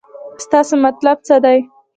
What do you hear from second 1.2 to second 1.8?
څه دی.